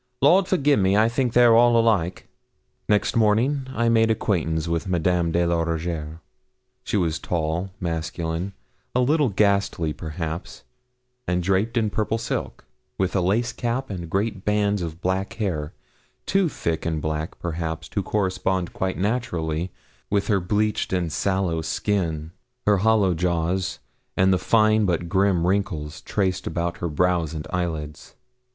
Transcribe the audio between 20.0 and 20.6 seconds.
with her